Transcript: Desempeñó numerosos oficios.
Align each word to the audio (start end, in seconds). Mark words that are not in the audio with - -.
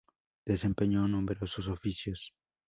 Desempeñó 0.47 1.07
numerosos 1.07 1.67
oficios. 1.67 2.31